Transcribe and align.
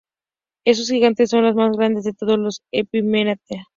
Estos 0.65 0.87
gigantes 0.89 1.29
son 1.29 1.43
los 1.43 1.53
más 1.53 1.77
grandes 1.77 2.05
de 2.05 2.13
todos 2.13 2.39
los 2.39 2.63
Hemiptera. 2.71 3.67